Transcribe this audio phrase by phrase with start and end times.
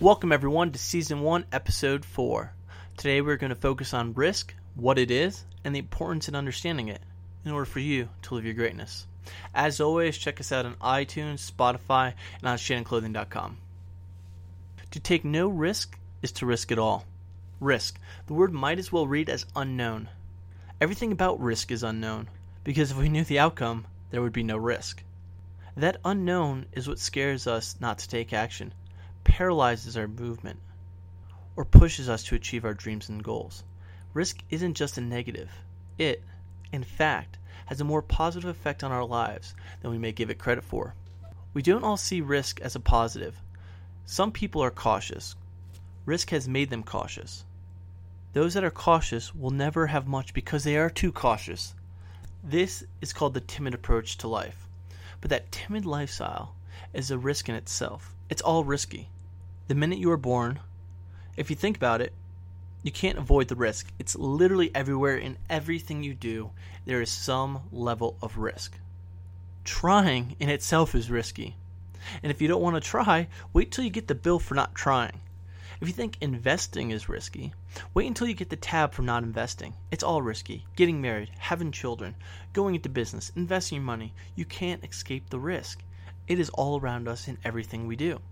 [0.00, 2.52] Welcome, everyone, to Season 1, Episode 4.
[2.96, 6.86] Today, we're going to focus on risk, what it is, and the importance in understanding
[6.86, 7.02] it
[7.44, 9.08] in order for you to live your greatness.
[9.52, 13.56] As always, check us out on iTunes, Spotify, and on ShannonClothing.com.
[14.92, 17.04] To take no risk is to risk it all.
[17.58, 17.98] Risk.
[18.28, 20.10] The word might as well read as unknown.
[20.80, 22.28] Everything about risk is unknown,
[22.62, 25.02] because if we knew the outcome, there would be no risk.
[25.76, 28.72] That unknown is what scares us not to take action,
[29.28, 30.58] paralyzes our movement,
[31.54, 33.62] or pushes us to achieve our dreams and goals.
[34.14, 35.50] Risk isn't just a negative.
[35.98, 36.24] It,
[36.72, 40.38] in fact, has a more positive effect on our lives than we may give it
[40.38, 40.94] credit for.
[41.52, 43.40] We don't all see risk as a positive.
[44.06, 45.36] Some people are cautious.
[46.06, 47.44] Risk has made them cautious.
[48.32, 51.74] Those that are cautious will never have much because they are too cautious.
[52.42, 54.66] This is called the timid approach to life.
[55.20, 56.54] But that timid lifestyle
[56.94, 58.14] is a risk in itself.
[58.30, 59.10] It's all risky.
[59.68, 60.60] The minute you are born,
[61.36, 62.14] if you think about it,
[62.82, 63.92] you can't avoid the risk.
[63.98, 66.52] It's literally everywhere in everything you do.
[66.86, 68.78] There is some level of risk.
[69.64, 71.54] Trying in itself is risky.
[72.22, 74.74] And if you don't want to try, wait till you get the bill for not
[74.74, 75.20] trying.
[75.82, 77.52] If you think investing is risky,
[77.92, 79.74] wait until you get the tab for not investing.
[79.90, 80.64] It's all risky.
[80.76, 82.14] Getting married, having children,
[82.54, 84.14] going into business, investing your money.
[84.34, 85.82] You can't escape the risk.
[86.26, 88.22] It is all around us in everything we do.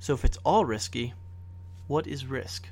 [0.00, 1.12] So if it's all risky,
[1.86, 2.66] what is risk?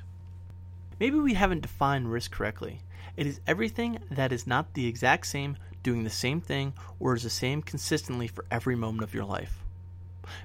[0.99, 2.81] Maybe we haven't defined risk correctly.
[3.15, 7.23] It is everything that is not the exact same, doing the same thing, or is
[7.23, 9.63] the same consistently for every moment of your life.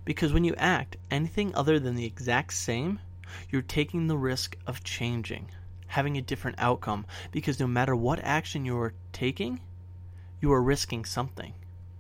[0.05, 3.01] Because when you act anything other than the exact same,
[3.51, 5.51] you're taking the risk of changing,
[5.87, 9.61] having a different outcome, because no matter what action you are taking,
[10.41, 11.55] you are risking something.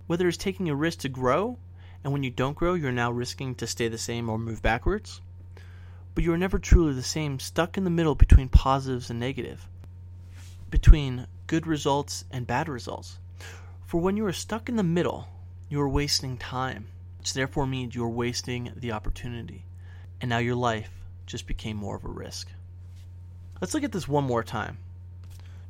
[0.06, 1.58] Whether it's taking a risk to grow,
[2.04, 5.22] and when you don't grow, you're now risking to stay the same or move backwards,
[6.14, 9.66] but you are never truly the same, stuck in the middle between positives and negative,
[10.70, 13.18] between good results and bad results.
[13.86, 15.28] For when you are stuck in the middle,
[15.70, 16.86] you are wasting time,
[17.18, 19.64] which therefore means you are wasting the opportunity.
[20.20, 20.90] And now your life
[21.26, 22.48] just became more of a risk.
[23.60, 24.76] Let's look at this one more time.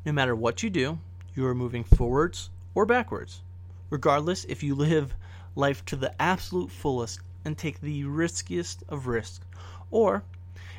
[0.04, 0.98] No matter what you do,
[1.34, 3.41] you are moving forwards or backwards.
[3.88, 5.14] Regardless if you live
[5.54, 9.44] life to the absolute fullest and take the riskiest of risks,
[9.91, 10.22] or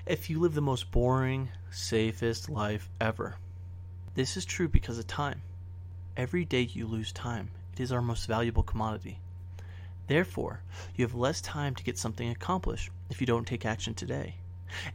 [0.05, 3.35] if you live the most boring, safest life ever.
[4.13, 5.41] This is true because of time.
[6.17, 9.19] Every day you lose time, it is our most valuable commodity.
[10.07, 10.61] Therefore,
[10.95, 14.35] you have less time to get something accomplished if you don't take action today.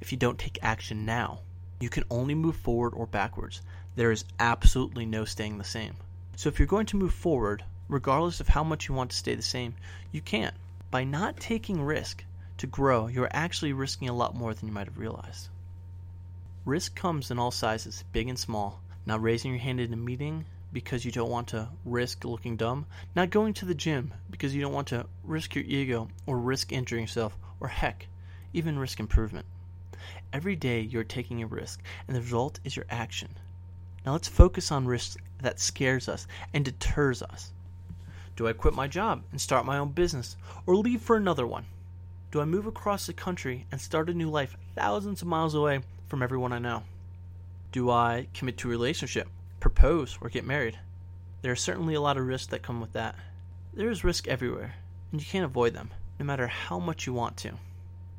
[0.01, 1.41] If you don't take action now,
[1.81, 3.63] you can only move forward or backwards.
[3.97, 5.97] There is absolutely no staying the same.
[6.37, 9.35] So if you're going to move forward, regardless of how much you want to stay
[9.35, 9.75] the same,
[10.13, 10.55] you can't.
[10.91, 12.25] By not taking risk
[12.59, 15.49] to grow, you're actually risking a lot more than you might have realized.
[16.65, 18.81] Risk comes in all sizes, big and small.
[19.07, 22.87] Not raising your hand in a meeting because you don't want to risk looking dumb.
[23.17, 26.71] Not going to the gym because you don't want to risk your ego or risk
[26.71, 28.07] injuring yourself, or heck,
[28.53, 29.47] even risk improvement.
[30.33, 33.31] Every day you're taking a risk, and the result is your action.
[34.07, 37.53] Now let's focus on risks that scares us and deters us.
[38.41, 40.35] Do I quit my job and start my own business,
[40.65, 41.67] or leave for another one?
[42.31, 45.81] Do I move across the country and start a new life thousands of miles away
[46.09, 46.85] from everyone I know?
[47.71, 49.29] Do I commit to a relationship,
[49.61, 50.79] propose, or get married?
[51.43, 53.15] There are certainly a lot of risks that come with that.
[53.75, 54.75] There is risk everywhere,
[55.13, 57.53] and you can't avoid them, no matter how much you want to.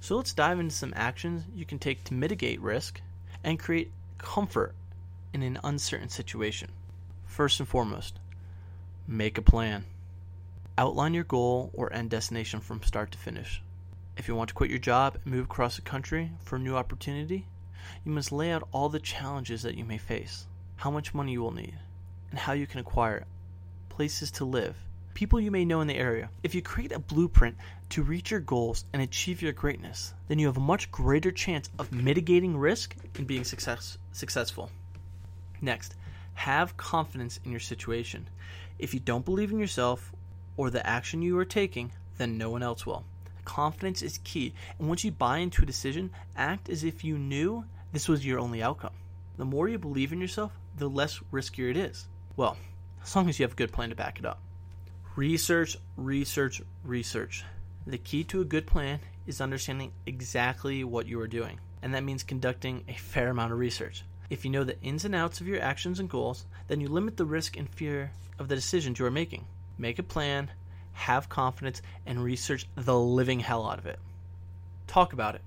[0.01, 3.01] So let's dive into some actions you can take to mitigate risk
[3.43, 4.75] and create comfort
[5.33, 6.69] in an uncertain situation.
[7.25, 8.19] First and foremost,
[9.07, 9.85] make a plan.
[10.81, 13.61] Outline your goal or end destination from start to finish.
[14.17, 16.75] If you want to quit your job and move across the country for a new
[16.75, 17.45] opportunity,
[18.03, 20.47] you must lay out all the challenges that you may face,
[20.77, 21.77] how much money you will need,
[22.31, 23.27] and how you can acquire it,
[23.89, 24.75] places to live,
[25.13, 26.31] people you may know in the area.
[26.41, 27.57] If you create a blueprint
[27.89, 31.69] to reach your goals and achieve your greatness, then you have a much greater chance
[31.77, 34.71] of mitigating risk and being success- successful.
[35.61, 35.93] Next,
[36.33, 38.27] have confidence in your situation.
[38.79, 40.11] If you don't believe in yourself
[40.57, 43.03] or the action you are taking, then no one else will.
[43.45, 47.65] Confidence is key, and once you buy into a decision, act as if you knew
[47.91, 48.93] this was your only outcome.
[49.37, 52.07] The more you believe in yourself, the less riskier it is.
[52.37, 52.57] Well,
[53.03, 54.39] as long as you have a good plan to back it up.
[55.15, 57.43] Research, research, research.
[57.87, 62.03] The key to a good plan is understanding exactly what you are doing, and that
[62.03, 64.03] means conducting a fair amount of research.
[64.29, 67.17] If you know the ins and outs of your actions and goals, then you limit
[67.17, 69.45] the risk and fear of the decisions you are making.
[69.81, 70.51] Make a plan,
[70.93, 73.97] have confidence, and research the living hell out of it.
[74.85, 75.41] Talk about it.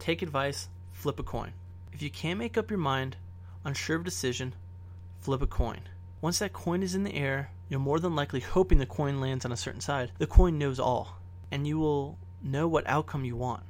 [0.00, 1.52] Take advice, flip a coin.
[1.92, 3.16] If you can't make up your mind,
[3.62, 4.56] unsure of a decision,
[5.20, 5.82] flip a coin.
[6.20, 9.44] Once that coin is in the air, you're more than likely hoping the coin lands
[9.44, 10.10] on a certain side.
[10.18, 11.20] The coin knows all,
[11.52, 13.62] and you will know what outcome you want.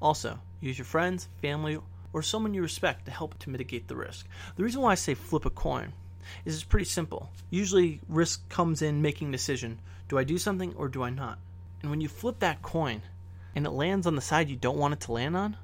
[0.00, 1.80] Also, use your friends, family,
[2.12, 4.28] or someone you respect to help to mitigate the risk.
[4.54, 5.94] The reason why I say flip a coin
[6.44, 7.30] is it's pretty simple.
[7.50, 11.38] Usually, risk comes in making decision do I do something or do I not?
[11.80, 13.02] And when you flip that coin
[13.54, 15.56] and it lands on the side you don't want it to land on,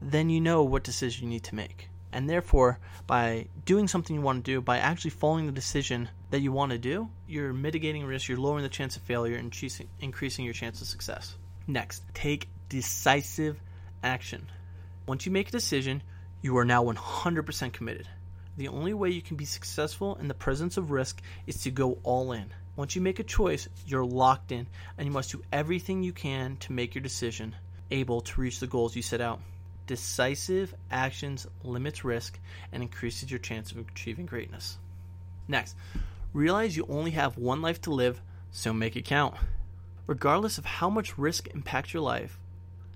[0.00, 1.88] then you know what decision you need to make.
[2.12, 6.40] And therefore, by doing something you want to do, by actually following the decision that
[6.40, 9.54] you want to do, you're mitigating risk, you're lowering the chance of failure, and
[10.00, 11.36] increasing your chance of success.
[11.66, 13.60] Next, take decisive
[14.02, 14.50] action.
[15.06, 16.02] Once you make a decision,
[16.42, 18.08] you are now 100% committed.
[18.56, 21.98] The only way you can be successful in the presence of risk is to go
[22.02, 22.52] all in.
[22.76, 24.66] Once you make a choice, you're locked in,
[24.98, 27.56] and you must do everything you can to make your decision
[27.90, 29.40] able to reach the goals you set out.
[29.86, 32.38] Decisive actions limits risk
[32.72, 34.78] and increases your chance of achieving greatness.
[35.48, 35.74] Next,
[36.32, 38.20] realize you only have one life to live,
[38.50, 39.34] so make it count.
[40.06, 42.38] Regardless of how much risk impacts your life,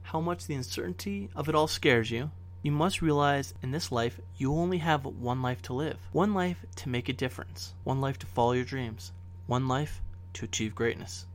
[0.03, 2.31] how much the uncertainty of it all scares you,
[2.62, 5.99] you must realize in this life you only have one life to live.
[6.12, 7.75] One life to make a difference.
[7.85, 9.12] One life to follow your dreams.
[9.47, 10.00] One life
[10.35, 11.26] to achieve greatness.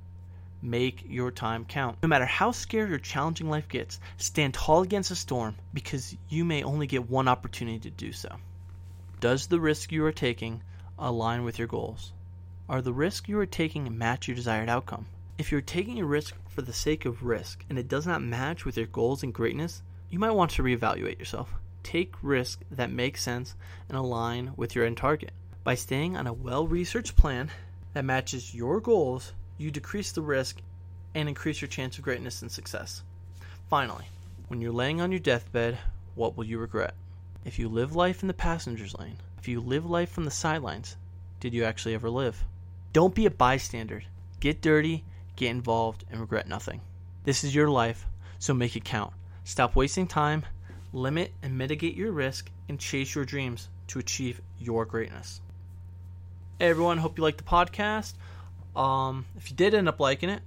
[0.62, 1.98] Make your time count.
[2.04, 6.46] No matter how scary or challenging life gets, stand tall against a storm because you
[6.46, 8.38] may only get one opportunity to do so.
[9.20, 10.62] Does the risk you are taking
[11.00, 12.14] align with your goals?
[12.70, 15.08] Are the risks you are taking match your desired outcome?
[15.38, 18.66] If you're taking a risk for the sake of risk and it does not match
[18.66, 21.54] with your goals and greatness, you might want to reevaluate yourself.
[21.84, 23.56] Take risks that make sense
[23.88, 25.32] and align with your end target.
[25.64, 27.50] By staying on a well researched plan
[27.94, 30.60] that matches your goals, you decrease the risk
[31.16, 33.04] and increase your chance of greatness and success.
[33.70, 34.06] Finally,
[34.50, 35.78] when you're laying on your deathbed,
[36.16, 36.94] what will you regret?
[37.46, 40.98] If you live life in the passenger's lane, if you live life from the sidelines,
[41.40, 42.44] did you actually ever live?
[42.92, 44.04] Don't be a bystander.
[44.42, 45.06] Get dirty,
[45.38, 46.82] get involved, and regret nothing.
[47.24, 48.06] This is your life,
[48.40, 49.14] so make it count.
[49.52, 50.46] Stop wasting time,
[50.94, 55.42] limit and mitigate your risk, and chase your dreams to achieve your greatness.
[56.58, 58.14] Hey everyone, hope you liked the podcast.
[58.78, 60.42] Um, if you did end up liking it,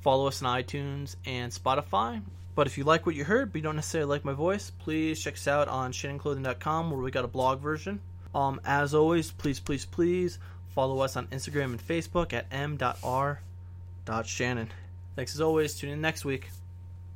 [0.00, 2.20] follow us on iTunes and Spotify.
[2.56, 5.22] But if you like what you heard, but you don't necessarily like my voice, please
[5.22, 8.00] check us out on shannonclothing.com where we got a blog version.
[8.34, 10.40] Um, as always, please, please, please
[10.74, 13.38] follow us on Instagram and Facebook at m.r.shannon.
[15.14, 15.74] Thanks as always.
[15.74, 16.48] Tune in next week.